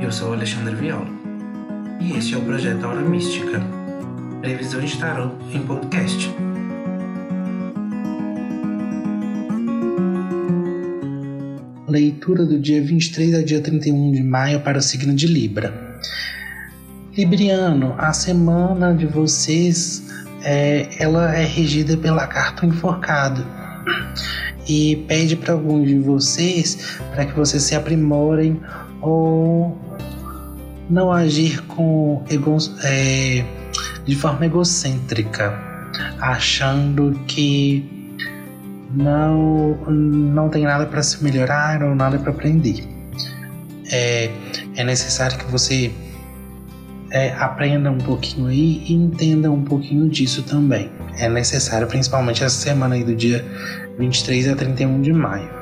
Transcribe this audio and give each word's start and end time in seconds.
Eu 0.00 0.10
sou 0.10 0.32
Alexandre 0.32 0.74
Viola 0.74 1.06
e 2.00 2.16
este 2.16 2.34
é 2.34 2.38
o 2.38 2.40
projeto 2.40 2.84
Aura 2.84 3.02
Mística, 3.02 3.60
previsão 4.40 4.80
de 4.80 4.96
em 5.54 5.60
podcast. 5.60 6.34
Leitura 11.86 12.46
do 12.46 12.58
dia 12.58 12.82
23 12.82 13.34
ao 13.34 13.42
dia 13.42 13.60
31 13.60 14.12
de 14.12 14.22
maio 14.22 14.60
para 14.60 14.78
o 14.78 14.82
signo 14.82 15.14
de 15.14 15.26
Libra. 15.26 16.00
Libriano, 17.14 17.94
a 17.98 18.14
semana 18.14 18.94
de 18.94 19.04
vocês 19.04 20.02
é, 20.42 20.88
ela 20.98 21.36
é 21.36 21.44
regida 21.44 21.94
pela 21.98 22.26
carta 22.26 22.64
enforcado 22.64 23.46
e 24.66 25.04
pede 25.06 25.36
para 25.36 25.52
alguns 25.52 25.86
de 25.86 25.98
vocês 25.98 26.98
para 27.14 27.26
que 27.26 27.34
vocês 27.34 27.62
se 27.62 27.74
aprimorem 27.74 28.58
ou 29.00 29.76
não 30.88 31.12
agir 31.12 31.62
com 31.62 32.22
ego, 32.28 32.56
é, 32.82 33.44
de 34.04 34.16
forma 34.16 34.46
egocêntrica, 34.46 35.58
achando 36.20 37.12
que 37.26 38.16
não 38.92 39.76
não 39.88 40.48
tem 40.48 40.64
nada 40.64 40.86
para 40.86 41.02
se 41.02 41.22
melhorar 41.22 41.82
ou 41.82 41.94
nada 41.94 42.18
para 42.18 42.30
aprender. 42.30 42.84
É, 43.92 44.30
é 44.76 44.84
necessário 44.84 45.38
que 45.38 45.44
você 45.46 45.92
é, 47.10 47.32
aprenda 47.34 47.90
um 47.90 47.98
pouquinho 47.98 48.46
aí 48.46 48.84
e 48.86 48.92
entenda 48.92 49.50
um 49.50 49.62
pouquinho 49.62 50.08
disso 50.08 50.42
também. 50.42 50.90
É 51.18 51.28
necessário, 51.28 51.86
principalmente 51.86 52.42
essa 52.42 52.56
semana 52.56 52.94
aí 52.94 53.04
do 53.04 53.14
dia 53.14 53.44
23 53.98 54.48
a 54.48 54.56
31 54.56 55.02
de 55.02 55.12
maio. 55.12 55.59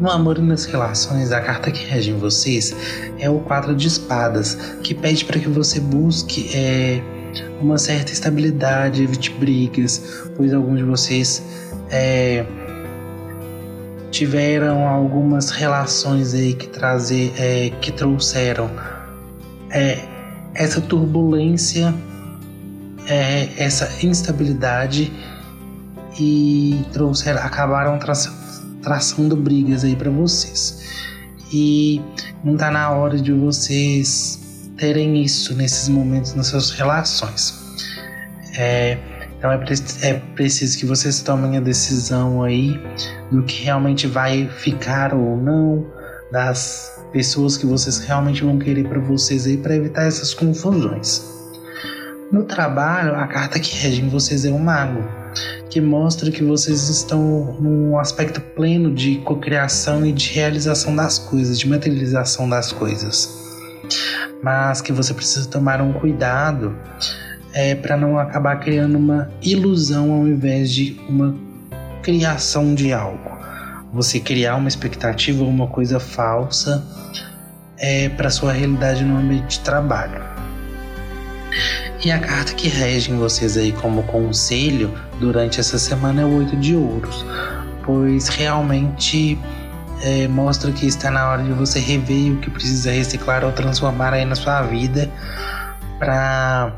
No 0.00 0.10
amor 0.10 0.38
e 0.38 0.42
nas 0.42 0.64
relações, 0.64 1.32
a 1.32 1.40
carta 1.40 1.70
que 1.70 1.84
rege 1.84 2.10
em 2.10 2.18
vocês 2.18 2.74
é 3.18 3.28
o 3.28 3.40
quadro 3.40 3.74
de 3.74 3.88
espadas, 3.88 4.54
que 4.82 4.94
pede 4.94 5.24
para 5.24 5.38
que 5.38 5.48
você 5.48 5.78
busque 5.80 6.50
é, 6.56 7.02
uma 7.60 7.78
certa 7.78 8.12
estabilidade, 8.12 9.02
evite 9.02 9.30
brigas, 9.30 10.28
pois 10.36 10.52
alguns 10.52 10.78
de 10.78 10.84
vocês 10.84 11.42
é, 11.90 12.44
tiveram 14.10 14.86
algumas 14.86 15.50
relações 15.50 16.34
aí 16.34 16.54
que, 16.54 16.68
trazer, 16.68 17.32
é, 17.36 17.70
que 17.80 17.92
trouxeram. 17.92 18.70
É, 19.70 19.98
essa 20.54 20.80
turbulência, 20.82 21.94
é, 23.06 23.48
essa 23.56 23.88
instabilidade 24.04 25.10
e 26.20 26.84
trouxeram, 26.92 27.40
acabaram 27.40 27.98
tra 27.98 28.12
traçando 28.82 29.36
brigas 29.36 29.84
aí 29.84 29.96
para 29.96 30.10
vocês. 30.10 30.82
E 31.52 32.00
não 32.42 32.56
tá 32.56 32.70
na 32.70 32.90
hora 32.90 33.18
de 33.18 33.32
vocês 33.32 34.70
terem 34.76 35.22
isso 35.22 35.54
nesses 35.54 35.88
momentos 35.88 36.34
nas 36.34 36.48
suas 36.48 36.70
relações. 36.70 37.54
É, 38.56 38.98
então 39.38 39.50
é, 39.50 39.58
pre 39.58 39.74
é 40.02 40.14
preciso 40.34 40.78
que 40.78 40.86
vocês 40.86 41.20
tomem 41.22 41.56
a 41.56 41.60
decisão 41.60 42.42
aí 42.42 42.80
do 43.30 43.42
que 43.42 43.64
realmente 43.64 44.06
vai 44.06 44.48
ficar 44.48 45.14
ou 45.14 45.36
não, 45.36 45.86
das 46.30 46.92
pessoas 47.12 47.56
que 47.56 47.66
vocês 47.66 47.98
realmente 47.98 48.42
vão 48.42 48.58
querer 48.58 48.88
para 48.88 48.98
vocês 48.98 49.46
aí 49.46 49.56
para 49.56 49.76
evitar 49.76 50.04
essas 50.04 50.32
confusões. 50.32 51.22
No 52.30 52.44
trabalho, 52.44 53.14
a 53.14 53.26
carta 53.26 53.60
que 53.60 53.76
rege 53.76 54.00
em 54.00 54.08
vocês 54.08 54.44
é 54.44 54.50
o 54.50 54.58
mago, 54.58 55.04
que 55.72 55.80
mostra 55.80 56.30
que 56.30 56.44
vocês 56.44 56.90
estão 56.90 57.56
num 57.58 57.98
aspecto 57.98 58.42
pleno 58.42 58.94
de 58.94 59.16
cocriação 59.20 60.04
e 60.04 60.12
de 60.12 60.28
realização 60.28 60.94
das 60.94 61.18
coisas, 61.18 61.58
de 61.58 61.66
materialização 61.66 62.46
das 62.46 62.70
coisas. 62.70 63.26
Mas 64.42 64.82
que 64.82 64.92
você 64.92 65.14
precisa 65.14 65.48
tomar 65.48 65.80
um 65.80 65.94
cuidado 65.94 66.76
é, 67.54 67.74
para 67.74 67.96
não 67.96 68.18
acabar 68.18 68.60
criando 68.60 68.98
uma 68.98 69.30
ilusão 69.40 70.12
ao 70.12 70.28
invés 70.28 70.70
de 70.70 71.00
uma 71.08 71.34
criação 72.02 72.74
de 72.74 72.92
algo 72.92 73.32
você 73.90 74.20
criar 74.20 74.56
uma 74.56 74.68
expectativa 74.68 75.42
ou 75.42 75.48
uma 75.48 75.68
coisa 75.68 75.98
falsa 75.98 76.84
é, 77.78 78.10
para 78.10 78.28
sua 78.28 78.52
realidade 78.52 79.04
no 79.04 79.16
ambiente 79.16 79.58
de 79.58 79.60
trabalho. 79.60 80.41
E 82.04 82.10
a 82.10 82.18
carta 82.18 82.52
que 82.54 82.66
rege 82.66 83.12
em 83.12 83.16
vocês 83.16 83.56
aí 83.56 83.70
como 83.70 84.02
conselho 84.02 84.92
durante 85.20 85.60
essa 85.60 85.78
semana 85.78 86.22
é 86.22 86.24
o 86.24 86.38
Oito 86.38 86.56
de 86.56 86.74
Ouros, 86.74 87.24
pois 87.84 88.26
realmente 88.26 89.38
é, 90.02 90.26
mostra 90.26 90.72
que 90.72 90.84
está 90.84 91.12
na 91.12 91.30
hora 91.30 91.44
de 91.44 91.52
você 91.52 91.78
rever 91.78 92.32
o 92.32 92.36
que 92.38 92.50
precisa 92.50 92.90
reciclar 92.90 93.44
ou 93.44 93.52
transformar 93.52 94.12
aí 94.12 94.24
na 94.24 94.34
sua 94.34 94.62
vida 94.62 95.08
para 96.00 96.72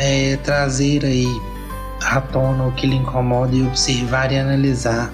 é, 0.00 0.36
trazer 0.42 1.04
aí 1.04 1.28
à 2.04 2.20
tona 2.20 2.64
o 2.64 2.72
que 2.72 2.88
lhe 2.88 2.96
incomoda 2.96 3.54
e 3.54 3.64
observar 3.64 4.32
e 4.32 4.36
analisar 4.36 5.12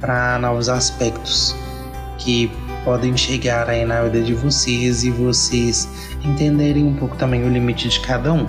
para 0.00 0.38
novos 0.38 0.70
aspectos 0.70 1.54
que 2.16 2.50
podem 2.84 3.16
chegar 3.16 3.68
aí 3.68 3.84
na 3.84 4.02
vida 4.02 4.22
de 4.22 4.34
vocês 4.34 5.04
e 5.04 5.10
vocês 5.10 5.88
entenderem 6.22 6.84
um 6.84 6.94
pouco 6.94 7.16
também 7.16 7.44
o 7.44 7.48
limite 7.48 7.88
de 7.88 8.00
cada 8.00 8.32
um. 8.32 8.46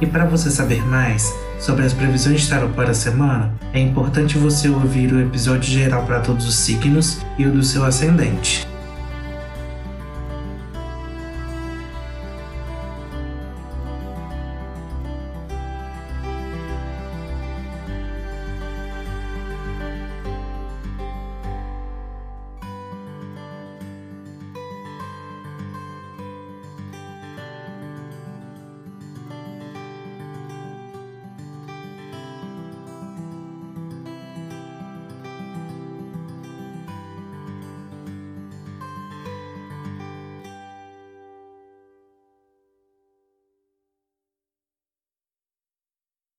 E 0.00 0.06
para 0.06 0.24
você 0.24 0.50
saber 0.50 0.84
mais 0.86 1.32
sobre 1.60 1.84
as 1.84 1.92
previsões 1.92 2.42
de 2.42 2.48
tarot 2.48 2.72
para 2.74 2.90
a 2.90 2.94
semana, 2.94 3.52
é 3.72 3.80
importante 3.80 4.38
você 4.38 4.68
ouvir 4.68 5.12
o 5.12 5.20
episódio 5.20 5.70
geral 5.70 6.04
para 6.04 6.20
todos 6.20 6.46
os 6.46 6.56
signos 6.56 7.18
e 7.38 7.46
o 7.46 7.52
do 7.52 7.62
seu 7.62 7.84
ascendente. 7.84 8.71